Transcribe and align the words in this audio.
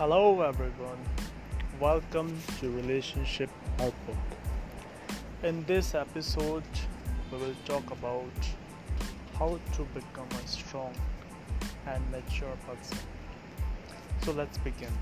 Hello, 0.00 0.40
everyone. 0.40 1.00
Welcome 1.78 2.40
to 2.58 2.70
Relationship 2.70 3.50
Outlook. 3.74 4.16
In 5.42 5.62
this 5.66 5.94
episode, 5.94 6.64
we 7.30 7.36
will 7.36 7.54
talk 7.66 7.90
about 7.90 8.48
how 9.34 9.58
to 9.74 9.82
become 9.92 10.26
a 10.42 10.48
strong 10.48 10.94
and 11.86 12.02
mature 12.10 12.56
person. 12.66 12.96
So 14.24 14.32
let's 14.32 14.56
begin. 14.70 14.96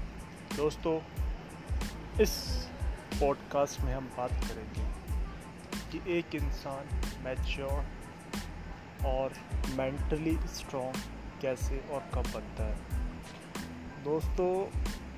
दोस्तों 0.56 0.98
इस 2.20 2.36
podcast 3.20 3.80
में 3.80 3.94
हम 3.94 4.10
बात 4.18 4.44
करेंगे 4.50 4.90
कि 5.92 6.18
एक 6.18 6.34
इंसान 6.42 6.94
मैच्योर 7.24 9.06
और 9.14 9.42
मेंटली 9.76 10.38
स्ट्रॉन्ग 10.58 11.02
कैसे 11.42 11.84
और 11.92 12.10
कब 12.14 12.34
बनता 12.34 12.64
है 12.64 13.06
दोस्तों, 14.08 14.66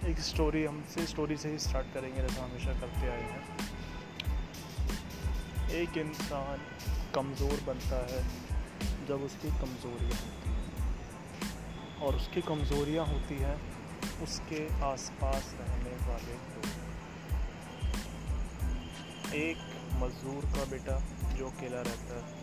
एक 0.08 0.20
स्टोरी 0.20 0.64
हमसे 0.64 1.06
स्टोरी 1.06 1.36
से 1.36 1.50
ही 1.50 1.58
स्टार्ट 1.58 1.86
करेंगे, 1.94 2.22
जैसा 2.22 2.44
हमेशा 2.44 2.72
करते 2.72 3.08
आए 3.08 3.22
हैं। 3.22 3.58
एक 5.70 5.96
इंसान 5.96 6.58
कमज़ोर 7.14 7.60
बनता 7.66 7.96
है, 7.96 8.22
जब 9.06 9.22
उसकी 9.22 9.48
कमज़ोरियाँ 9.48 10.20
होती 10.20 10.50
हैं। 10.50 11.98
और 11.98 12.16
उसकी 12.16 12.40
कमज़ोरियाँ 12.40 13.06
होती 13.06 13.34
हैं, 13.34 13.60
उसके 14.22 14.84
आसपास 14.84 15.56
रहने 15.60 16.08
वाले 16.08 16.34
लोग। 16.34 16.66
एक 19.34 19.58
मज़दूर 19.94 20.44
का 20.44 20.64
बेटा 20.64 21.02
जो 21.34 21.50
अकेला 21.50 21.80
रहता 21.80 22.14
है, 22.14 22.34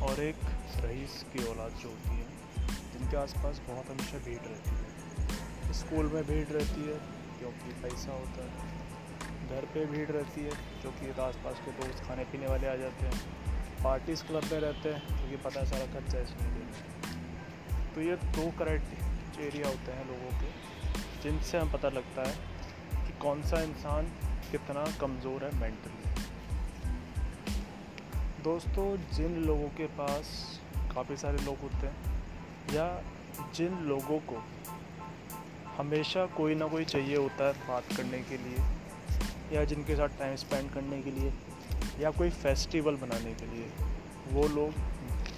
और 0.00 0.20
एक 0.20 0.36
रईस 0.76 1.24
की 1.32 1.44
औलाद 1.44 1.72
जो 1.72 1.88
होती 1.88 2.16
है, 2.16 2.26
जिनके 2.92 3.16
आसपास 3.16 3.60
बहुत 3.68 3.86
हमेशा 3.86 4.18
भीड़ 4.18 4.40
रहती 4.40 4.70
है। 4.70 5.01
स्कूल 5.72 6.06
में 6.06 6.22
भीड़ 6.24 6.46
रहती 6.48 6.82
है, 6.82 6.96
क्योंकि 7.38 7.72
पैसा 7.82 8.12
होता 8.12 8.44
है। 8.44 8.70
घर 9.50 9.64
पे 9.66 9.84
भीड़ 9.86 10.10
रहती 10.10 10.40
है 10.40 10.50
क्योंकि 10.82 11.08
आस 11.22 11.36
पास 11.44 11.60
के 11.64 11.70
दोस्त 11.72 12.04
खाने 12.04 12.24
पीने 12.24 12.46
वाले 12.46 12.68
आ 12.68 12.74
जाते 12.76 13.06
हैं। 13.06 13.18
पार्टीज़ 13.82 14.22
क्लब 14.24 14.44
में 14.52 14.60
रहते 14.60 14.88
हैं 14.88 15.06
क्योंकि 15.08 15.36
पता 15.44 15.60
है 15.60 15.66
सारा 15.66 15.86
खर्चा 15.94 16.18
इसमें 16.18 16.54
देना 16.54 17.94
तो 17.94 18.00
ये 18.00 18.16
दो 18.36 18.50
क्राइटेरिया 18.58 19.68
होते 19.68 19.92
हैं 19.92 20.06
लोगों 20.06 20.30
के, 20.40 20.50
जिनसे 21.22 21.58
हम 21.58 21.72
पता 21.72 21.88
लगता 21.88 22.28
है 22.28 23.06
कि 23.06 23.18
कौन 23.22 23.42
सा 23.42 23.60
इंसान 23.62 24.06
कितना 24.50 24.84
कमज़ोर 25.00 25.44
है 25.44 25.50
मेंटली 25.60 26.00
दोस्तों, 28.44 28.86
जिन 29.12 29.36
लोगों 29.44 29.68
के 29.70 29.86
पास 29.98 30.30
काफ़ी 30.94 31.16
सारे 31.16 31.44
लोग 31.44 31.58
होते 31.62 31.86
हैं, 31.86 31.96
या 32.74 32.86
जिन 33.54 33.78
लोगों 33.84 34.18
को 34.22 34.42
हमेशा 35.76 36.26
कोई 36.26 36.54
ना 36.54 36.66
कोई 36.66 36.84
चाहिए 36.84 37.16
होता 37.16 37.46
है 37.46 37.52
बात 37.52 37.84
करने 37.96 38.18
के 38.18 38.36
लिए, 38.36 38.58
या 39.52 39.64
जिनके 39.64 39.96
साथ 39.96 40.08
टाइम 40.08 40.36
स्पेंड 40.36 40.70
करने 40.70 41.02
के 41.02 41.10
लिए, 41.10 41.32
या 42.00 42.10
कोई 42.10 42.30
फेस्टिवल 42.30 42.96
बनाने 42.96 43.34
के 43.34 43.46
लिए। 43.46 43.70
वो 44.28 44.48
लोग 44.48 44.72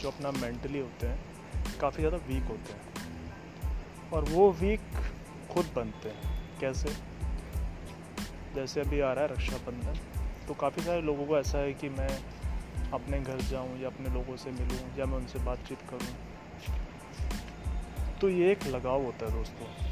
जो 0.00 0.10
अपना 0.10 0.30
मेंटली 0.30 0.78
होते 0.78 1.06
हैं, 1.06 1.18
काफ़ी 1.80 2.02
ज़्यादा 2.02 2.16
वीक 2.16 2.44
होते 2.44 2.72
हैं। 2.72 2.80
और 4.10 4.24
वो 4.24 4.52
वीक 4.52 4.80
खुद 5.50 5.70
बनते 5.76 6.08
हैं। 6.08 6.58
कैसे? 6.60 6.88
जैसे 8.54 8.80
अभी 8.80 9.00
आ 9.00 9.12
रहा 9.12 9.24
है 9.24 9.32
रक्षाबंधन 9.32 9.98
तो 10.48 10.54
काफ़ी 10.54 10.82
सारे 10.82 11.02
लोगों 11.02 11.26
को 11.26 11.38
ऐसा 11.38 11.58
है 11.58 11.72
कि 11.72 11.88
मैं 11.88 12.22
अपने 12.92 13.20
घर 13.20 13.41
जाऊँ, 13.41 13.80
या 13.80 13.88
अपने 13.88 14.08
लोगों 14.08 14.36
से 14.36 14.50
मिलूं, 14.50 14.98
या 14.98 15.06
मैं 15.06 15.16
उनसे 15.16 15.38
बातचीत 15.38 15.78
करूँ। 15.91 16.14
तो 18.20 18.28
ये 18.28 18.52
एक 18.52 18.66
लगाव 18.66 19.02
होता 19.02 19.26
है 19.26 19.32
दोस्तों। 19.32 19.83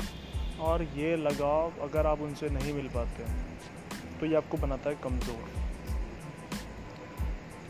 और 0.62 0.82
ये 0.96 1.16
लगाव 1.18 1.80
अगर 1.82 2.06
आप 2.06 2.20
उनसे 2.20 2.48
नहीं 2.50 2.72
मिल 2.72 2.88
पाते 2.88 3.24
तो 4.20 4.26
ये 4.26 4.36
आपको 4.36 4.56
बनाता 4.58 4.90
है 4.90 4.96
कमज़ोर। 5.04 5.44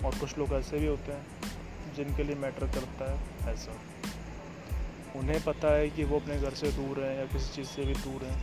और 0.05 0.19
कुछ 0.19 0.39
लोग 0.39 0.53
ऐसे 0.53 0.79
भी 0.79 0.87
होते 0.87 1.13
हैं, 1.13 1.25
जिनके 1.97 2.23
लिए 2.23 2.37
मैटर 2.37 2.67
करता 2.69 3.11
है 3.13 3.19
पैसा। 3.45 3.73
उन्हें 5.19 5.41
पता 5.45 5.73
है 5.75 5.89
कि 5.91 6.05
वो 6.05 6.19
अपने 6.21 6.37
घर 6.39 6.55
से 6.55 6.71
दूर 6.73 7.01
हैं 7.01 7.17
या 7.19 7.25
किसी 7.27 7.55
चीज़ 7.55 7.69
से 7.69 7.85
भी 7.85 7.95
दूर 7.97 8.25
हैं। 8.25 8.39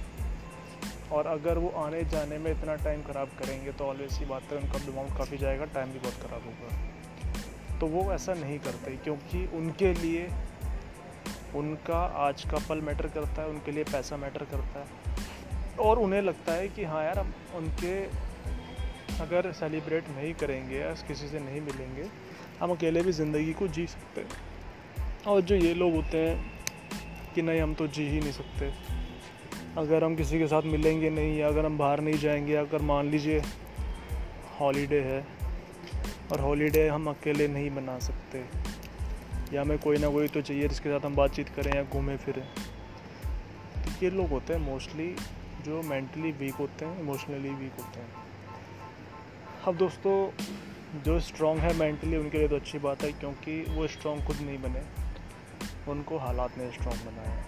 और 1.12 1.28
अगर 1.28 1.58
वो 1.58 1.70
आने 1.78 2.04
जाने 2.06 2.38
में 2.38 2.52
इतना 2.52 2.76
टाइम 2.76 3.02
ख़राब 3.04 3.30
करेंगे 3.40 3.72
तो 3.72 3.86
ऑलवेज 3.86 4.14
ही 4.14 4.26
बात 4.26 4.52
है, 4.52 4.58
उनका 4.58 4.80
अमाउंट 4.92 5.18
काफ़ी 5.18 5.38
जाएगा 5.38 5.66
टाइम 5.74 5.92
भी 5.92 6.00
बहुत 6.00 6.18
ख़राब 6.24 6.42
होगा। 6.44 7.78
तो 7.80 7.88
वो 7.88 8.12
ऐसा 8.14 8.34
नहीं 8.36 8.60
करते, 8.60 8.96
क्योंकि 8.98 9.46
उनके 9.58 9.94
लिए 9.94 10.28
उनका 11.56 11.98
आज 11.98 12.44
का 12.44 12.58
पल 12.70 12.82
मैटर 12.82 13.08
करता 13.08 13.42
है, 13.42 13.48
उनके 13.48 13.72
लिए 13.72 13.84
पैसा 13.84 14.18
मैटर 14.18 14.44
करता 14.44 14.80
है। 14.80 14.88
और 15.78 16.00
उन्हें 16.00 16.22
लगता 16.22 16.54
है 16.54 16.68
कि 16.68 16.84
हाँ 16.84 17.04
यार 17.04 17.20
हम 17.20 17.34
उनके 17.56 18.04
अगर 19.20 19.52
सेलिब्रेट 19.52 20.04
नहीं 20.10 20.34
करेंगे 20.34 20.78
या 20.78 20.92
किसी 20.92 21.28
से 21.28 21.40
नहीं 21.40 21.62
मिलेंगे, 21.62 22.08
हम 22.60 22.72
अकेले 22.72 23.02
भी 23.02 23.12
ज़िंदगी 23.12 23.54
को 23.54 23.68
जी 23.68 23.88
सकते 23.88 24.22
हैं। 24.22 24.30
और 25.28 25.42
जो 25.42 25.56
ये 25.56 25.74
लोग 25.74 25.96
होते 25.96 26.18
हैं 26.18 26.52
कि 27.36 27.42
नहीं, 27.42 27.62
हम 27.62 27.74
तो 27.74 27.88
जी 27.88 28.08
ही 28.08 28.20
नहीं 28.20 28.32
सकते। 28.32 28.74
अगर 29.78 30.04
हम 30.04 30.16
किसी 30.16 30.40
के 30.40 30.48
साथ 30.48 30.62
मिलेंगे 30.62 31.10
नहीं, 31.10 31.38
या 31.38 31.48
अगर 31.48 31.66
हम 31.66 31.78
बाहर 31.78 32.00
नहीं 32.00 32.18
जाएँगे 32.18 32.56
अगर 32.56 32.82
मान 32.82 33.10
लीजिए 33.10 33.42
हॉलीडे 34.60 35.00
है, 35.00 35.28
और 36.32 36.40
हॉलीडे 36.40 36.88
हम 36.88 37.10
अकेले 37.10 37.48
नहीं 37.48 37.72
मना 37.72 38.00
सकते। 38.00 38.44
या 39.54 39.62
हमें 39.62 39.80
कोई 39.80 39.98
ना 39.98 40.10
कोई 40.10 40.28
तो 40.28 40.42
चाहिए 40.42 40.68
जिसके 40.68 40.90
साथ 40.90 41.06
हम 41.06 41.16
बातचीत 41.16 41.50
करें 41.50 41.76
या 41.76 41.84
घूमें, 41.84 42.18
फिरें। 42.18 42.46
तो 43.86 44.06
ये 44.06 44.10
लोग 44.10 44.30
होते 44.30 44.54
हैं 44.54 44.60
मोस्टली 44.60 45.16
जो 45.66 45.82
मेंटली 45.82 46.32
वीक 46.32 46.54
होते 46.54 46.86
हैं 46.86 47.00
इमोशनली 47.00 47.50
वीक 47.50 47.72
होते 47.72 48.00
हैं। 48.00 48.10
अब 49.68 49.78
दोस्तों, 49.78 50.32
जो 51.04 51.20
स्ट्रॉन्ग 51.20 51.62
है 51.62 51.74
मेंटली 51.74 52.18
उनके 52.18 52.38
लिए 52.38 52.48
तो 52.48 52.56
अच्छी 52.56 52.80
बात 52.80 53.04
है 53.04 53.12
क्योंकि 53.12 53.66
वो 53.70 53.88
स्ट्रॉन्ग 53.88 54.24
खुद 54.24 54.36
नहीं 54.36 54.62
बने। 54.62 54.84
उनको 55.92 56.18
हालात 56.18 56.58
ने 56.58 56.72
स्ट्रॉन्ग 56.72 57.02
बनाया 57.02 57.46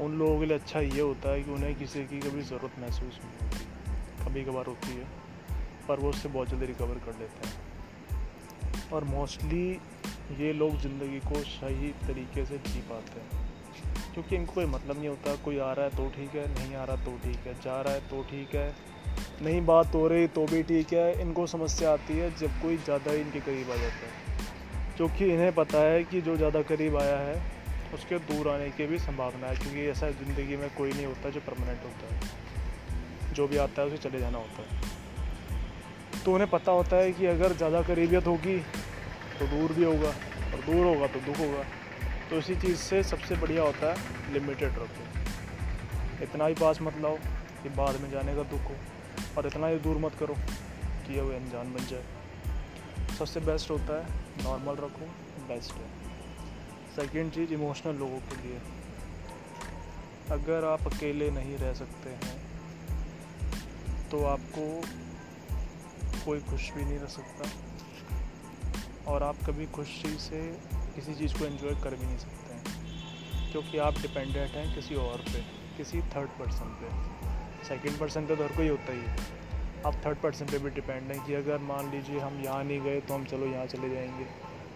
उन 0.00 0.18
लोगों 0.18 0.40
के 0.40 0.46
लिए 0.46 0.58
अच्छा 0.58 0.80
ये 0.80 1.00
होता 1.00 1.30
है 1.30 1.42
कि 1.42 1.50
उन्हें 1.50 1.74
किसी 1.74 2.00
की 2.00 2.20
कभी 2.20 2.42
ज़रूरत 2.42 2.72
महसूस 2.78 3.20
नहीं 3.24 3.48
होती। 3.48 3.64
कभी 4.24 4.44
कभार 4.44 4.66
होती 4.66 4.92
है, 4.92 5.06
पर 5.88 6.00
वो 6.00 6.10
उससे 6.10 6.28
बहुत 6.28 6.48
जल्दी 6.48 6.66
रिकवर 6.66 6.94
कर 6.94 7.18
लेते 7.18 7.48
हैं। 7.48 7.54
और 8.92 9.04
मोस्टली 9.04 9.80
ये 10.30 10.52
लोग 10.52 10.80
ज़िंदगी 10.80 11.18
को 11.20 11.42
सही 11.42 11.88
तरीके 12.06 12.44
से 12.44 12.58
जी 12.58 12.80
पाते 12.80 13.20
हैं। 13.20 13.46
क्योंकि 14.14 14.36
इनको 14.36 14.52
कोई 14.52 14.66
मतलब 14.66 14.98
नहीं 14.98 15.08
होता, 15.08 15.34
कोई 15.34 15.58
आ 15.58 15.72
रहा 15.72 15.84
है 15.84 15.96
तो 15.96 16.08
ठीक 16.08 16.34
है, 16.34 16.46
नहीं 16.54 16.74
आ 16.74 16.84
रहा 16.84 16.96
तो 16.96 17.10
ठीक 17.24 17.46
है, 17.46 17.54
जा 17.54 17.80
रहा 17.82 17.94
है 17.94 18.00
तो 18.00 18.22
ठीक 18.22 18.54
है, 18.54 18.74
नहीं 19.42 19.60
बात 19.66 19.94
हो 19.94 20.06
रही 20.08 20.26
तो 20.28 20.44
भी 20.46 20.62
ठीक 20.62 20.92
है। 20.92 21.20
इनको 21.20 21.46
समस्या 21.46 21.92
आती 21.92 22.18
है 22.18 22.30
जब 22.36 22.60
कोई 22.62 22.76
ज़्यादा 22.76 23.12
ही 23.12 23.20
इनके 23.20 23.40
करीब 23.40 23.70
आ 23.70 23.76
जाता 23.76 24.06
है। 24.06 24.96
क्योंकि 24.96 25.24
इन्हें 25.24 25.52
पता 25.54 25.78
है 25.78 26.02
कि 26.04 26.20
जो 26.20 26.36
ज़्यादा 26.36 26.62
करीब 26.62 26.96
आया 26.96 27.16
है, 27.18 27.42
उसके 27.94 28.18
दूर 28.18 28.48
आने 28.48 28.68
की 28.70 28.86
भी 28.86 28.98
संभावना 28.98 29.46
है, 29.46 29.56
क्योंकि 29.56 29.86
ऐसा 29.88 30.10
ज़िंदगी 30.10 30.56
में 30.56 30.68
कोई 30.70 30.92
नहीं 30.92 31.06
होता 31.06 31.30
जो 31.30 31.40
परमानेंट 31.40 31.84
होता 31.84 32.14
है। 32.14 33.34
जो 33.34 33.46
भी 33.48 33.56
आता 33.56 33.82
है 33.82 33.88
उसे 33.88 33.98
चले 33.98 34.20
जाना 34.20 34.38
होता 34.38 34.62
है। 34.62 36.22
तो 36.24 36.32
उन्हें 36.32 36.50
पता 36.50 36.72
होता 36.72 36.96
है 36.96 37.12
कि 37.12 37.26
अगर 37.26 37.52
ज़्यादा 37.52 37.82
करीबियत 37.82 38.26
होगी 38.26 38.56
तो 39.38 39.46
दूर 39.46 39.72
भी 39.72 39.84
होगा 39.84 40.08
और 40.52 40.62
दूर 40.66 40.84
होगा 40.86 41.06
तो 41.06 41.20
दुख 41.20 41.38
होगा। 41.38 41.64
तो 42.30 42.36
इसी 42.36 42.54
चीज़ 42.56 42.76
से 42.76 43.02
सबसे 43.02 43.36
बढ़िया 43.36 43.62
होता 43.62 43.92
है 43.92 44.32
लिमिटेड 44.32 44.78
रखो। 44.78 45.04
इतना 46.22 46.46
ही 46.46 46.54
पास 46.54 46.80
मत 46.82 46.96
लाओ 46.98 47.16
कि 47.62 47.68
बाद 47.68 48.00
में 48.00 48.10
जाने 48.10 48.34
का 48.36 48.42
दुख 48.42 48.62
हो 48.62 48.76
और 49.38 49.46
इतना 49.46 49.66
ही 49.66 49.78
दूर 49.78 49.98
मत 49.98 50.14
करो 50.20 50.34
कि 51.06 51.20
वो 51.20 51.30
अनजान 51.30 51.72
बन 51.74 51.86
जाए। 51.86 52.04
सबसे 53.18 53.40
बेस्ट 53.40 53.70
होता 53.70 53.98
है 53.98 54.44
नॉर्मल 54.44 54.76
रखो 54.76 55.06
बेस्ट 55.48 55.72
है। 55.72 55.88
सेकेंड 56.96 57.32
चीज़ 57.32 57.52
इमोशनल 57.52 57.94
लोगों 57.94 58.18
के 58.20 58.42
लिए। 58.42 58.60
अगर 60.30 60.64
आप 60.64 60.86
अकेले 60.86 61.30
नहीं 61.30 61.56
रह 61.56 61.72
सकते 61.74 62.10
हैं 62.10 62.36
तो 64.10 64.24
आपको 64.24 64.66
कोई 66.24 66.40
खुश 66.40 66.70
भी 66.72 66.84
नहीं 66.84 66.98
रह 66.98 67.06
सकता। 67.06 67.48
और 69.08 69.22
आप 69.22 69.36
कभी 69.46 69.66
खुशी 69.66 70.08
से 70.08 70.58
किसी 70.74 71.14
चीज़ 71.14 71.38
को 71.38 71.44
एंजॉय 71.44 71.82
कर 71.84 71.94
भी 71.94 72.06
नहीं 72.06 72.18
सकते 72.18 72.54
हैं, 72.54 72.64
क्योंकि 73.52 73.78
आप 73.78 73.94
डिपेंडेंट 73.94 74.50
हैं 74.50 74.74
किसी 74.74 74.94
और 74.94 75.18
पे, 75.18 75.40
किसी 75.76 76.00
थर्ड 76.00 76.28
पर्सन 76.28 76.78
पे। 76.82 77.18
सेकंड 77.64 77.98
पर्सन 77.98 78.26
पे 78.26 78.36
तो 78.36 78.44
हर 78.44 78.56
कोई 78.56 78.68
होता 78.68 78.92
ही 78.92 79.00
है। 79.00 79.16
आप 79.86 79.94
थर्ड 80.06 80.18
पर्सन 80.18 80.46
पे 80.46 80.58
भी 80.58 80.70
डिपेंड 80.70 81.12
हैं 81.12 81.26
कि 81.26 81.34
अगर 81.34 81.58
मान 81.58 81.90
लीजिए 81.90 82.20
हम 82.20 82.40
यहाँ 82.40 82.64
नहीं 82.64 82.80
गए 82.80 83.00
तो 83.00 83.14
हम 83.14 83.24
चलो 83.24 83.46
यहाँ 83.46 83.66
चले 83.66 83.90
जाएँगे। 83.90 84.26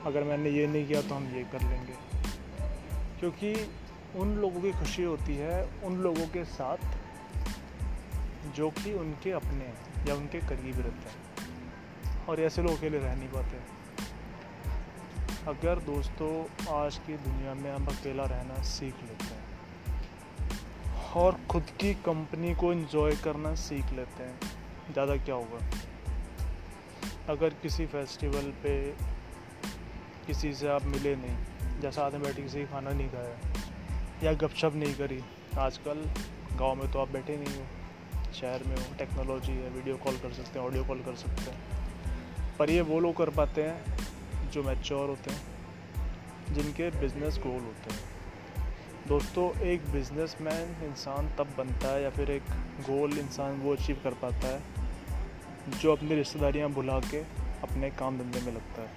अगर 0.07 0.25
मैंने 0.25 0.51
ये 0.51 0.67
नहीं 0.67 0.87
किया 0.87 1.03
तो 1.03 1.15
हम 1.15 1.35
ये 1.35 1.45
कर 1.45 1.61
लेंगे। 1.61 1.95
क्योंकि 3.21 3.71
उन 4.17 4.37
लोगों 4.37 4.61
की 4.61 4.73
खुशी 4.73 5.03
होती 5.03 5.37
है 5.37 5.69
उन 5.85 5.97
लोगों 5.97 6.27
के 6.27 6.45
साथ 6.45 6.77
जो 8.57 8.71
कि 8.71 8.93
उनके 8.93 9.31
अपने 9.31 9.73
या 10.09 10.15
उनके 10.15 10.39
करीब 10.39 10.77
रहते 10.77 11.09
हैं। 11.09 12.27
और 12.27 12.41
ऐसे 12.41 12.63
लोग 12.63 12.79
अकेले 12.79 12.99
रह 12.99 13.15
नहीं 13.15 13.29
पाते। 13.29 13.82
अगर 15.49 15.79
दोस्तों, 15.79 16.31
आज 16.73 16.97
की 16.97 17.17
दुनिया 17.17 17.55
में 17.55 17.71
हम 17.73 17.87
अकेला 17.87 18.25
रहना 18.25 18.63
सीख 18.63 18.95
लेते 19.03 19.25
हैं 19.25 20.03
और 21.15 21.39
ख़ुद 21.51 21.71
की 21.81 21.93
कंपनी 21.95 22.55
को 22.55 22.73
इन्जॉय 22.73 23.17
करना 23.17 23.55
सीख 23.55 23.93
लेते 23.93 24.23
हैं, 24.23 24.39
ज़्यादा 24.93 25.17
क्या 25.17 25.35
होगा? 25.35 25.59
अगर 27.29 27.55
किसी 27.63 27.87
फेस्टिवल 27.87 28.51
पे 28.63 28.75
किसी 30.27 30.53
से 30.55 30.69
आप 30.69 30.85
मिले 30.85 31.15
नहीं, 31.17 31.81
जैसा 31.81 32.03
आदमी 32.03 32.19
बैठे 32.19 32.43
किसी 32.43 32.65
खाना 32.65 32.91
नहीं 32.91 33.09
खाया 33.09 33.35
या 34.25 34.33
गपशप 34.33 34.73
नहीं 34.75 34.95
करी, 34.95 35.21
आजकल 35.59 36.05
गाँव 36.53 36.75
में 36.75 36.91
तो 36.93 36.99
आप 36.99 37.11
बैठे 37.11 37.37
नहीं 37.37 37.57
हो, 37.57 37.67
शहर 38.33 38.65
में 38.65 38.77
हो 38.77 38.95
टेक्नोलॉजी 38.99 39.53
है 39.53 39.71
वीडियो 39.71 39.97
कॉल 39.97 40.19
कर 40.19 40.33
सकते 40.33 40.59
हैं 40.59 40.67
ऑडियो 40.67 40.85
कॉल 40.85 41.03
कर 41.03 41.17
सकते 41.17 41.51
हैं, 41.51 41.61
पर 42.59 42.71
ये 42.71 42.81
वो 42.81 43.01
लोग 43.01 43.17
कर 43.17 43.31
पाते 43.31 43.63
हैं 43.63 44.11
जो 44.53 44.63
मैच्योर 44.63 45.09
होते 45.09 45.31
हैं, 45.31 45.43
जिनके 46.55 46.91
बिज़नेस 46.91 47.39
गोल 47.39 47.61
होते 47.61 47.95
हैं। 47.95 48.01
दोस्तों, 49.09 49.61
एक 49.61 49.91
बिजनेसमैन 49.91 50.85
इंसान 50.85 51.29
तब 51.39 51.55
बनता 51.59 51.89
है 51.89 52.03
या 52.03 52.11
फिर 52.11 52.31
एक 52.31 52.43
गोल 52.81 53.19
इंसान 53.19 53.61
वो 53.61 53.75
अचीव 53.75 54.01
कर 54.05 54.15
पाता 54.15 54.49
है, 54.49 54.63
जो 55.81 55.93
अपनी 55.93 56.15
रिश्तेदारियाँ 56.15 56.69
भुला 56.71 56.99
के 57.01 57.21
अपने 57.63 57.91
काम 57.91 58.19
धंधे 58.19 58.41
में 58.41 58.53
लगता 58.53 58.83
है। 58.83 58.91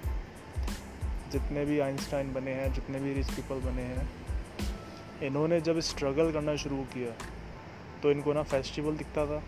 जितने 1.30 1.64
भी 1.64 1.78
आइंस्टाइन 1.78 2.32
बने 2.32 2.50
हैं, 2.50 2.72
जितने 2.72 2.98
भी 2.98 3.12
रिच 3.12 3.30
पीपल 3.30 3.60
बने 3.60 3.82
हैं, 3.82 4.08
इन्होंने 5.22 5.60
जब 5.60 5.80
स्ट्रगल 5.80 6.32
करना 6.32 6.56
शुरू 6.56 6.76
किया 6.76 7.12
तो 8.02 8.10
इनको 8.10 8.32
ना 8.32 8.42
फेस्टिवल 8.42 8.96
दिखता 8.96 9.26
था। 9.26 9.42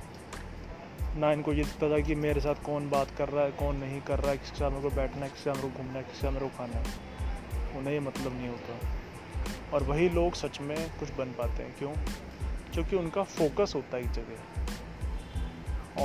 ना 1.16 1.32
इनको 1.32 1.52
ये 1.52 1.64
दिखता 1.64 1.90
था 1.90 2.00
कि 2.00 2.14
मेरे 2.14 2.40
साथ 2.40 2.54
कौन 2.54 2.90
बात 2.90 3.08
कर 3.18 3.28
रहा 3.28 3.44
है, 3.44 3.50
कौन 3.50 3.76
नहीं 3.76 4.00
कर 4.00 4.18
रहा 4.20 4.30
है, 4.30 4.38
किसके 4.38 4.56
साथ 4.56 4.70
मेरे 4.70 4.82
को 4.82 4.96
बैठना 4.96 5.22
है, 5.22 5.30
किसके 5.30 5.50
साथ 5.50 5.62
मेरे 5.62 5.68
को 5.68 5.78
घूमना 5.78 5.92
है, 5.92 6.02
किसके 6.02 6.18
साथ 6.18 6.32
मेरे 6.32 6.48
को 6.48 6.58
खाना 6.58 6.72
है। 6.72 6.84
उन्हें 7.78 7.92
ये 7.94 8.00
मतलब 8.00 8.32
नहीं 8.32 8.48
होता। 8.48 8.88
और 9.72 9.82
वही 9.82 10.08
लोग 10.08 10.32
सच 10.32 10.60
में 10.60 10.90
कुछ 10.90 11.10
बन 11.10 11.24
पाते 11.24 11.62
हैं। 11.62 11.78
क्यों? 11.78 11.92
क्योंकि 12.72 12.96
उनका 12.96 13.22
फोकस 13.22 13.72
होता 13.74 13.96
है 13.96 14.02
एक 14.02 14.10
जगह। 14.10 14.58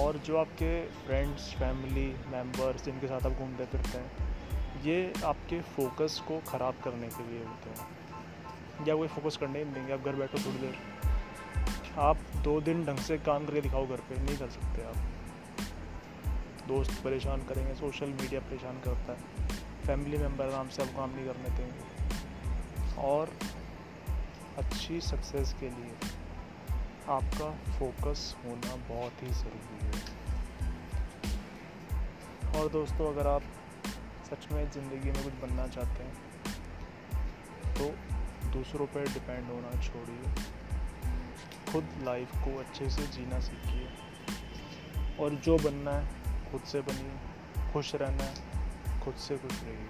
और 0.01 0.17
जो 0.17 0.37
आपके 0.37 0.85
फ्रेंड्स 0.85 1.53
फैमिली 1.53 2.15
मेंबर्स 2.27 2.85
जिनके 2.85 3.07
साथ 3.07 3.25
आप 3.25 3.31
घूमते 3.31 3.65
फिरते 3.65 3.97
हैं, 3.97 4.11
ये 4.83 5.13
आपके 5.25 5.61
फोकस 5.61 6.21
को 6.27 6.39
ख़राब 6.39 6.73
करने 6.83 7.07
के 7.07 7.31
लिए 7.31 7.45
होते 7.45 7.69
हैं। 7.69 7.87
या 8.87 8.95
कोई 8.95 9.07
फोकस 9.07 9.37
करने 9.37 9.59
ही 9.59 9.65
नहीं 9.65 9.73
देंगे। 9.73 9.93
आप 9.93 9.99
घर 9.99 10.15
बैठो 10.15 10.37
थोड़ी 10.37 10.57
देर। 10.57 10.75
आप 11.97 12.17
दो 12.43 12.59
दिन 12.61 12.85
ढंग 12.85 12.97
से 12.97 13.17
काम 13.17 13.45
करके 13.45 13.61
दिखाओ 13.61 13.85
घर 13.87 13.99
पे, 13.99 14.15
नहीं 14.17 14.37
कर 14.37 14.49
सकते 14.49 14.83
आप। 14.83 14.95
दोस्त 16.67 16.91
परेशान 17.03 17.43
करेंगे 17.43 17.73
सोशल 17.75 18.09
मीडिया 18.11 18.39
परेशान 18.39 18.79
करता 18.81 19.13
है। 19.13 19.19
फैमिली 19.85 20.17
मेंबर 20.17 20.45
आराम 20.45 20.69
से 20.69 20.81
आप 20.83 20.89
काम 20.89 21.09
नहीं 21.09 21.25
करने 21.25 21.49
देंगे। 21.49 23.01
और 23.01 23.29
अच्छी 24.57 25.01
सक्सेस 25.01 25.53
के 25.59 25.69
लिए 25.69 25.93
आपका 27.09 27.49
फोकस 27.79 28.35
होना 28.45 28.75
बहुत 28.89 29.23
ही 29.23 29.27
ज़रूरी 29.27 29.85
है। 29.85 29.91
और 32.55 32.69
दोस्तों, 32.69 33.13
अगर 33.13 33.27
आप 33.27 33.43
सच 34.25 34.51
में 34.51 34.71
ज़िंदगी 34.71 35.11
में 35.11 35.23
कुछ 35.23 35.33
बनना 35.41 35.67
चाहते 35.67 36.03
हैं 36.03 36.15
तो 37.73 37.85
दूसरों 38.51 38.87
पर 38.87 39.01
डिपेंड 39.03 39.45
होना 39.45 39.81
छोड़िए। 39.81 40.62
खुद 41.73 41.89
लाइफ 42.03 42.31
को 42.31 42.59
अच्छे 42.59 42.89
से 42.89 43.07
जीना 43.07 43.39
सीखिए। 43.39 43.87
और 45.19 45.29
जो 45.29 45.57
बनना 45.57 45.91
है, 45.91 46.07
खुद 46.51 46.61
से 46.61 46.81
बनिए। 46.81 47.11
खुश 47.73 47.95
रहना 47.95 48.23
है, 48.23 48.35
खुद 49.01 49.13
से 49.13 49.37
खुश 49.37 49.63
रहिए। 49.63 49.87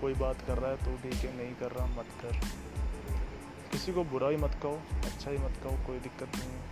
कोई 0.00 0.14
बात 0.14 0.36
कर 0.46 0.58
रहा 0.58 0.70
है 0.70 0.76
तो 0.76 1.02
ठीक 1.02 1.14
है, 1.14 1.36
नहीं 1.36 1.54
कर 1.54 1.70
रहा, 1.70 1.86
मत 1.86 2.06
कर। 2.22 2.36
किसी 3.72 3.92
को 3.92 4.04
बुरा 4.04 4.28
ही 4.28 4.36
मत 4.36 4.58
कहो 4.62 4.82
अच्छा 4.92 5.30
ही 5.30 5.38
मत 5.38 5.52
कहो, 5.64 5.86
कोई 5.86 5.98
दिक्कत 5.98 6.36
नहीं 6.36 6.50
है। 6.50 6.62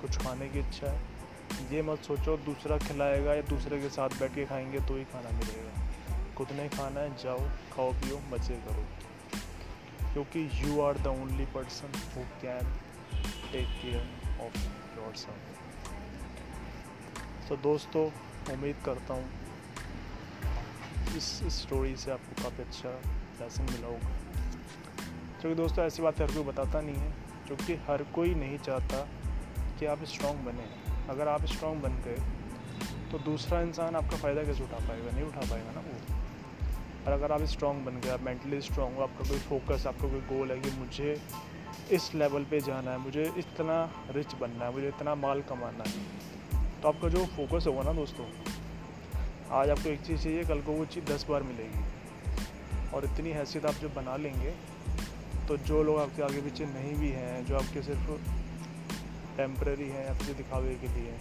कुछ 0.00 0.16
खाने 0.16 0.48
की 0.48 0.58
इच्छा 0.58 0.90
है, 0.90 1.02
ये 1.72 1.82
मत 1.82 1.98
सोचो, 1.98 2.36
दूसरा 2.36 2.78
खिलाएगा 2.78 3.34
या 3.34 3.42
दूसरे 3.42 3.80
के 3.80 3.88
साथ 3.88 4.08
बैठ 4.08 4.34
के 4.34 4.46
खाएँगे 4.46 4.80
तो 4.80 4.96
ही 4.96 5.04
खाना 5.04 5.30
मिलेगा। 5.30 5.86
खुद 6.36 6.52
नहीं 6.52 6.68
खाना 6.68 7.00
है, 7.00 7.16
जाओ, 7.16 7.40
खाओ, 7.76 7.92
पियो, 7.92 8.20
मज़े 8.30 8.54
करो। 8.54 8.84
क्योंकि 10.12 10.50
you 10.54 10.80
are 10.80 10.98
the 10.98 11.06
only 11.06 11.44
person 11.44 11.92
who 12.16 12.22
can 12.42 12.89
take 13.52 13.68
care 13.82 14.04
of 14.40 14.56
yourself 15.16 15.56
तो 17.48 17.56
दोस्तों, 17.56 18.04
उम्मीद 18.54 18.76
करता 18.84 19.14
हूँ 19.14 19.28
इस 21.16 21.24
स्टोरी 21.54 21.96
से 21.96 22.10
आपको 22.10 22.42
काफ़ी 22.42 22.62
अच्छा 22.62 22.90
लेसन 23.40 23.62
मिला 23.62 23.86
होगा। 23.86 24.10
क्योंकि 25.40 25.54
दोस्तों, 25.54 25.84
ऐसी 25.84 26.02
बात 26.02 26.20
हर 26.20 26.26
कोई 26.26 26.42
बताता 26.42 26.80
नहीं 26.80 26.96
है, 26.96 27.12
क्योंकि 27.46 27.74
हर 27.74 28.02
कोई 28.02 28.34
नहीं 28.34 28.58
चाहता 28.58 29.08
कि 29.78 29.86
आप 29.86 30.04
स्ट्रॉन्ग 30.04 30.40
बने। 30.40 30.68
अगर 31.08 31.28
आप 31.28 31.44
स्ट्रॉन्ग 31.46 31.82
बन 31.82 31.92
गए 32.04 32.18
तो 33.12 33.18
दूसरा 33.18 33.60
इंसान 33.60 33.96
आपका 33.96 34.16
फ़ायदा 34.16 34.42
कैसे 34.44 34.64
उठा 34.64 34.78
पाएगा? 34.88 35.10
नहीं 35.10 35.24
उठा 35.24 35.40
पाएगा 35.40 35.70
ना 35.72 35.80
वो। 35.80 35.96
और 37.06 37.12
अगर 37.12 37.32
आप 37.32 37.42
स्ट्रॉन्ग 37.42 37.84
बन 37.84 38.00
गए, 38.00 38.10
आप 38.10 38.20
मेंटली 38.20 38.60
स्ट्रॉन्ग 38.60 38.96
हो, 38.96 39.02
आपका 39.02 39.28
कोई 39.28 39.38
फोकस 39.38 39.86
आपका 39.86 40.08
कोई 40.08 40.20
गोल 40.28 40.52
है 40.52 40.60
कि 40.60 40.70
मुझे 40.70 41.22
इस 41.88 42.14
लेवल 42.14 42.44
पे 42.44 42.60
जाना 42.60 42.90
है, 42.90 42.98
मुझे 42.98 43.32
इतना 43.36 43.90
रिच 44.10 44.34
बनना 44.34 44.64
है, 44.64 44.72
मुझे 44.72 44.88
इतना 44.88 45.14
माल 45.14 45.42
कमाना 45.42 45.84
है। 45.88 46.20
तो 46.82 46.88
आपका 46.88 47.08
जो 47.08 47.26
फोकस 47.26 47.66
होगा 47.66 47.82
ना 47.82 47.92
दोस्तों, 47.92 48.26
आज 49.50 49.70
आपको 49.70 49.88
एक 49.88 50.00
चीज़ 50.00 50.22
चाहिए, 50.22 50.44
कल 50.44 50.60
को 50.60 50.72
वो 50.72 50.84
चीज़ 50.86 51.04
दस 51.04 51.26
बार 51.30 51.42
मिलेगी। 51.42 51.84
और 52.90 53.04
इतनी 53.04 53.30
हैसियत 53.30 53.66
आप 53.66 53.74
जब 53.74 53.94
बना 53.94 54.16
लेंगे 54.16 54.50
तो 55.48 55.56
जो 55.56 55.82
लोग 55.82 55.98
आपके 55.98 56.22
आगे 56.22 56.40
पीछे 56.40 56.64
नहीं 56.64 56.94
भी 56.94 57.08
हैं, 57.08 57.46
जो 57.46 57.56
आपके 57.56 57.82
सिर्फ़ 57.82 58.10
टेम्प्रेरी 59.36 59.88
हैं 59.88 60.08
आपके 60.08 60.34
दिखावे 60.34 60.74
के 60.74 60.88
लिए, 60.88 61.14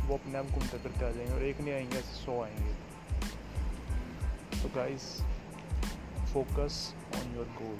वो 0.00 0.14
अपने 0.14 0.38
आप 0.38 0.46
घूमते 0.46 0.78
फिरते 0.78 1.06
आ 1.06 1.10
जाएँगे 1.10 1.32
और 1.32 1.42
एक 1.42 1.60
नहीं 1.60 1.74
आएँगे 1.74 2.00
सौ 2.00 2.42
आएँगे। 2.42 2.72
तो 4.62 4.68
guys 4.76 5.22
focus 6.34 6.94
on 7.16 7.36
your 7.36 7.46
goal 7.62 7.78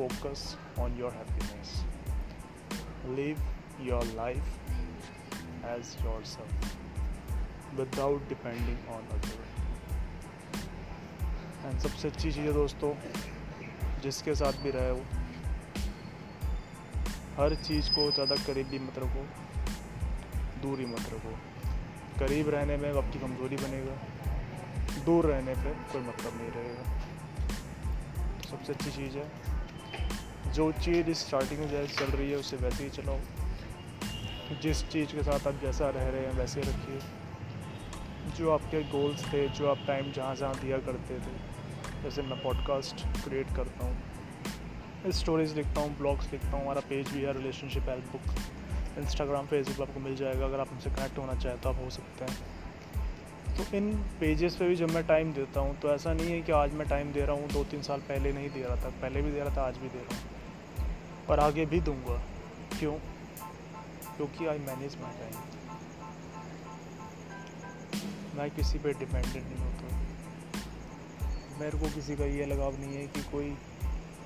on 0.00 0.96
your 0.98 1.12
happiness 1.12 1.84
live 3.06 3.42
your 3.80 4.04
life 4.04 4.42
as 5.64 6.04
yourself 6.24 6.76
without 7.74 8.28
depending 8.28 8.88
on 8.88 9.02
other 9.02 9.44
and 11.66 11.78
सबसे 11.78 12.08
अच्छी 12.08 12.32
चीज़ 12.32 12.38
है 12.38 12.52
दोस्तों, 12.52 12.94
जिसके 14.02 14.34
साथ 14.34 14.52
भी 14.52 14.70
रहे 14.70 14.90
हो, 14.90 15.00
हर 17.36 17.54
चीज़ 17.54 17.90
को 17.90 18.12
ज़्यादा 18.12 18.34
करीबी 18.34 18.78
मत 18.78 18.98
रखो, 18.98 19.26
दूरी 20.62 20.86
मत 20.86 21.00
रखो। 21.00 21.32
करीब 22.18 22.48
रहने 22.48 22.76
में 22.76 22.96
आपकी 22.96 23.18
कमज़ोरी 23.18 23.56
बनेगा, 23.56 23.96
दूर 25.04 25.26
रहने 25.26 25.54
पे 25.54 25.70
कोई 25.70 26.02
मतलब 26.02 26.36
नहीं 26.36 26.50
रहेगा। 26.50 27.00
सबसे 28.50 28.72
अच्छी 28.72 28.90
चीज़ 28.90 29.18
है 29.18 29.55
जो 30.56 30.70
चीज़ 30.74 31.10
स्टार्टिंग 31.14 31.60
में 31.60 31.68
जैसे 31.68 31.94
चल 31.96 32.12
रही 32.12 32.30
है, 32.30 32.36
उससे 32.36 32.56
वैसे 32.56 32.84
ही 32.84 32.90
चलाओ 32.90 33.18
जिस 34.62 34.82
चीज़ 34.88 35.12
के 35.12 35.22
साथ 35.22 35.46
आप 35.46 35.60
जैसा 35.62 35.88
रह 35.90 36.08
रहे 36.08 36.20
हैं, 36.20 36.32
वैसे 36.32 36.60
रखिए। 36.60 37.00
जो 38.36 38.50
आपके 38.50 38.82
गोल्स 38.90 39.24
थे, 39.32 39.48
जो 39.48 39.68
आप 39.68 39.78
टाइम 39.86 40.10
जहाँ 40.12 40.34
जहाँ 40.34 40.54
दिया 40.54 40.78
करते 40.78 41.14
थे, 41.16 41.34
जैसे 42.02 42.22
मैं 42.22 42.42
पॉडकास्ट 42.42 43.04
क्रिएट 43.24 43.54
करता 43.56 43.86
हूँ। 43.86 45.12
स्टोरीज़ 45.12 45.54
लिखता 45.54 45.80
हूँ 45.80 45.96
ब्लॉग्स 45.98 46.32
लिखता 46.32 46.48
हूँ, 46.48 46.62
हमारा 46.62 46.80
पेज 46.88 47.08
भी 47.08 47.22
है 47.22 47.32
relationship 47.32 47.88
help 47.88 48.12
book 48.12 48.98
Instagram 48.98 49.46
Facebook 49.46 49.88
आपको 49.88 50.00
मिल 50.00 50.16
जाएगा, 50.16 50.44
अगर 50.44 50.60
आप 50.60 50.68
हमसे 50.72 50.90
कनेक्ट 50.90 51.18
होना 51.18 51.34
चाहें 51.34 51.60
तो 51.60 51.68
आप 51.68 51.82
हो 51.84 51.90
सकते 51.90 52.24
हैं। 52.24 53.56
तो 53.56 53.76
इन 53.76 53.92
पेजेस 54.20 54.56
पे 54.56 54.68
भी 54.68 54.76
जब 54.76 54.90
मैं 54.90 55.06
टाइम 55.06 55.32
देता 55.32 55.60
हूँ 55.60 55.78
तो 55.80 55.90
ऐसा 55.90 56.12
नहीं 56.12 56.30
है 56.30 56.40
कि 56.42 56.52
आज 56.52 56.72
मैं 56.74 56.88
टाइम 56.88 57.12
दे 57.12 57.20
रहा 57.20 57.36
हूँ 57.36 57.48
दो 57.48 57.64
तीन 57.64 57.82
साल 57.82 58.00
पहले 58.08 58.32
नहीं 58.32 58.50
दे 58.50 58.62
रहा 58.62 58.76
था, 58.76 58.88
पहले 59.02 59.22
भी 59.22 59.30
दे 59.30 59.40
रहा 59.40 59.56
था, 59.56 59.66
आज 59.66 59.76
भी 59.76 59.88
दे 59.88 59.98
रहा 59.98 60.16
हूँ। 60.16 60.34
और 61.30 61.40
आगे 61.40 61.66
भी 61.66 61.80
दूँगा। 61.80 62.16
क्यों? 62.78 62.94
क्योंकि 64.16 64.46
आई 64.46 64.58
मैनेज 64.58 64.96
माई 65.00 65.18
टाइम 65.18 65.34
मैं 68.36 68.50
किसी 68.50 68.78
पे 68.78 68.92
डिपेंडेंट 68.92 69.44
नहीं 69.44 69.64
होता। 69.64 69.86
मेरे 71.60 71.78
को 71.78 71.88
किसी 71.94 72.16
का 72.16 72.24
ये 72.24 72.46
लगाव 72.46 72.78
नहीं 72.78 72.96
है 72.96 73.06
कि 73.06 73.22
कोई 73.22 73.56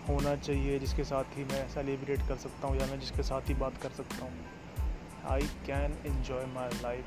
होना 0.08 0.34
चाहिए 0.36 0.78
जिसके 0.78 1.04
साथ 1.04 1.36
ही 1.36 1.44
मैं 1.44 1.68
सेलिब्रेट 1.68 2.20
कर 2.28 2.36
सकता 2.36 2.68
हूँ 2.68 2.76
या 2.76 2.86
मैं 2.86 2.98
जिसके 3.00 3.22
साथ 3.22 3.48
ही 3.48 3.54
बात 3.54 3.76
कर 3.82 3.90
सकता 3.90 4.24
हूँ। 4.24 4.32
I 5.28 5.42
can 5.66 5.96
enjoy 6.06 6.46
my 6.46 6.68
life 6.82 7.04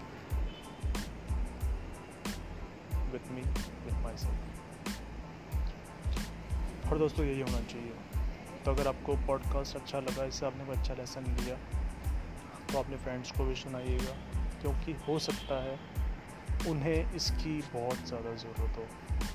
with 3.13 3.31
me 3.31 3.41
with 3.85 4.03
myself 4.17 4.39
और 6.91 6.97
दोस्तों, 6.97 7.25
यही 7.25 7.41
होना 7.41 7.61
चाहिए। 7.61 8.12
तो 8.65 8.71
अगर 8.71 8.87
आपको 8.87 9.15
पॉडकास्ट 9.27 9.75
अच्छा 9.75 9.99
लगा, 9.99 10.23
इससे 10.25 10.45
आपने 10.45 10.65
कोई 10.65 10.75
अच्छा 10.75 10.93
लेसन 10.93 11.23
लिया 11.39 11.55
तो 12.71 12.79
अपने 12.79 12.97
फ्रेंड्स 12.97 13.31
को 13.31 13.45
भी 13.45 13.55
सुनाइएगा, 13.55 14.13
क्योंकि 14.61 14.95
हो 15.07 15.17
सकता 15.21 15.63
है 15.63 15.79
उन्हें 16.69 17.15
इसकी 17.15 17.57
बहुत 17.73 18.07
ज़्यादा 18.07 18.35
ज़रूरत 18.37 18.77
हो, 18.77 18.85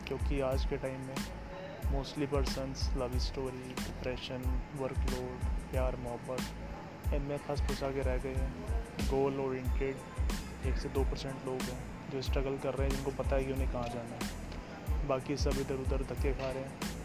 क्योंकि 0.06 0.40
आज 0.42 0.64
के 0.64 0.76
टाइम 0.76 1.00
में 1.00 1.92
mostly 1.92 2.26
persons 2.26 2.88
love 2.98 3.18
story 3.20 3.74
depression 3.76 4.42
workload 4.76 5.44
प्यार, 5.70 5.96
मोहब्बत, 5.98 7.14
इनमें 7.14 7.36
फंस 7.38 7.60
फंसा 7.62 7.90
के 7.90 8.02
रह 8.02 8.16
गए 8.18 8.34
हैं। 8.34 9.08
गोल 9.10 9.40
ओरिएंटेड 9.40 10.66
एक 10.68 10.76
से 10.76 10.88
दो 10.88 11.04
परसेंट 11.04 11.46
लोग 11.46 11.62
हैं 11.62 11.78
जो 12.10 12.22
स्ट्रगल 12.22 12.58
कर 12.58 12.74
रहे 12.74 12.88
हैं, 12.88 12.94
जिनको 12.94 13.22
पता 13.22 13.36
है 13.36 13.44
कि 13.44 13.52
उन्हें 13.52 13.70
कहाँ 13.72 13.88
जाना 13.88 14.14
है। 14.16 15.06
बाकी 15.08 15.36
सब 15.38 15.60
इधर 15.60 15.74
उधर 15.76 16.02
धक्के 16.04 16.32
खा 16.34 16.50
रहे 16.50 16.62
हैं। 16.62 16.96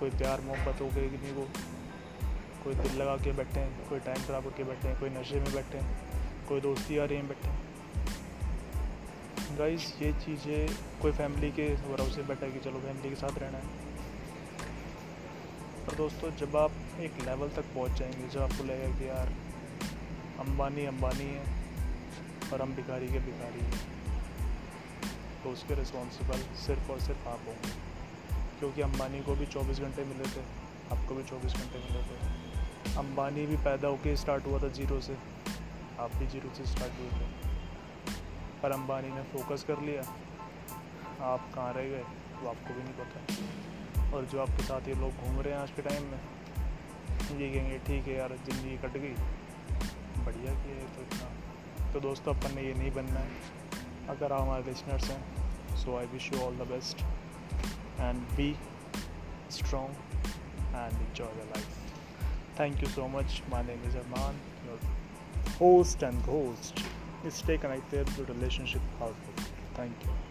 कोई 0.00 0.10
प्यार 0.10 0.40
मोहब्बत 0.40 0.80
हो 0.80 0.86
गई 0.86 1.10
कि 1.10 1.18
नहीं, 1.18 1.32
वो 1.32 1.48
कोई 2.64 2.74
दिल 2.74 2.92
लगा 2.92 3.16
के 3.16 3.32
बैठे 3.32 3.60
हैं, 3.60 3.88
कोई 3.88 4.00
टाइम 4.00 4.22
खराब 4.26 4.44
करके 4.44 4.64
बैठे 4.64 4.88
हैं, 4.88 5.00
कोई 5.00 5.10
नशे 5.10 5.40
में 5.40 5.52
बैठे 5.52 5.78
हैं, 5.78 6.00
कोई 6.48 6.60
दोस्ती 6.60 6.98
आ 6.98 7.04
रही 7.04 7.16
हैं, 7.16 7.28
बैठे 7.28 7.48
हैं। 7.48 7.70
गाइस 9.58 10.02
ये 10.02 10.12
चीज़ें 10.12 10.76
कोई 11.02 11.12
फैमिली 11.12 11.50
के 11.50 11.74
भरोसे 11.76 12.22
बैठा 12.22 12.48
कि 12.48 12.60
चलो 12.60 12.80
फैमिली 12.80 13.10
के 13.10 13.16
साथ 13.16 13.38
रहना 13.38 13.58
है। 13.58 13.66
पर 15.86 15.94
दोस्तों, 15.94 16.30
जब 16.30 16.56
आप 16.56 16.72
एक 17.00 17.12
लेवल 17.24 17.48
तक 17.48 17.62
पहुँच 17.62 17.92
जाएँगे, 17.92 18.28
जब 18.28 18.40
आपको 18.40 18.64
लगेगा 18.64 18.98
कि 18.98 19.08
यार, 19.08 19.26
अंबानी 20.40 20.84
अंबानी 20.86 21.24
है 21.24 21.44
और 22.52 22.62
हम 22.62 22.74
भिखारी 22.74 23.08
के 23.08 23.18
भिखारी 23.18 23.60
हैं 23.60 23.80
तो 25.44 25.50
उसके 25.50 25.74
रिस्पॉन्सिबल 25.74 26.38
सिर्फ़ 26.38 26.90
और 26.90 27.00
सिर्फ़ 27.00 27.28
आप 27.28 27.40
होंगे। 27.46 27.89
क्योंकि 28.60 28.82
अंबानी 28.82 29.20
को 29.20 29.34
भी 29.34 29.46
24 29.46 29.80
घंटे 29.80 30.04
मिले 30.04 30.24
थे, 30.24 30.40
आपको 30.92 31.14
भी 31.14 31.22
24 31.22 31.52
घंटे 31.52 31.78
मिले 31.78 32.02
थे। 32.02 32.96
अंबानी 32.96 33.46
भी 33.46 33.56
पैदा 33.56 33.88
होके 33.88 34.16
स्टार्ट 34.16 34.46
हुआ 34.46 34.58
था 34.62 34.68
ज़ीरो 34.68 35.00
से, 35.00 35.16
आप 35.98 36.14
भी 36.14 36.26
ज़ीरो 36.26 36.54
से 36.54 36.66
स्टार्ट 36.66 36.92
हुए 37.00 37.08
थे। 37.08 37.26
पर 38.62 38.70
अंबानी 38.70 39.08
ने 39.08 39.22
फोकस 39.22 39.64
कर 39.64 39.80
लिया। 39.80 40.02
आप 41.24 41.52
कहाँ 41.54 41.72
रह 41.72 41.82
गए, 41.82 42.02
वो 42.42 42.48
आपको 42.48 42.74
भी 42.74 42.82
नहीं 42.82 42.94
पता। 42.94 44.16
और 44.16 44.24
जो 44.24 44.40
आपके 44.40 44.62
साथ 44.62 44.88
ये 44.88 44.94
लोग 44.94 45.16
घूम 45.16 45.40
रहे 45.40 45.54
हैं 45.54 45.60
आज 45.60 45.70
के 45.70 45.82
टाइम 45.82 46.02
में, 46.02 46.20
ये 47.40 47.50
कहेंगे, 47.50 47.78
ठीक 47.78 48.08
है 48.08 48.14
यार, 48.14 48.36
ज़िंदगी 48.36 48.76
कट 48.76 48.96
गई। 48.96 49.14
बढ़िया 50.24 50.52
किया 50.52 50.76
है 50.76 50.96
तो 50.96 51.02
इतना। 51.02 51.92
तो 51.92 52.00
दोस्तों, 52.00 52.34
अपन 52.34 52.54
ने 52.54 52.62
ये 52.62 52.74
नहीं 52.74 52.92
बनना 52.92 53.20
है। 53.20 53.30
अगर 54.08 54.32
आप 54.32 54.40
हमारे 54.40 54.62
लिसनर्स 54.62 55.10
हैं 55.10 55.76
so 55.76 55.96
I 55.98 56.06
wish 56.06 56.32
you 56.32 56.40
all 56.40 56.56
the 56.56 56.60
best 56.60 57.04
and 58.00 58.36
be 58.36 58.56
strong 59.48 59.94
and 60.74 60.94
enjoy 61.08 61.24
your 61.24 61.54
life. 61.54 61.78
Thank 62.56 62.82
you 62.82 62.88
so 62.88 63.08
much. 63.08 63.42
My 63.50 63.62
name 63.62 63.80
is 63.88 63.94
Arman, 63.94 64.34
your 64.66 64.78
host 65.58 66.02
and 66.02 66.20
host. 66.22 66.82
Stay 67.28 67.58
connected 67.58 68.06
to 68.06 68.24
Relationship 68.24 68.80
Outlook. 69.00 69.48
Thank 69.74 69.92
you. 70.02 70.29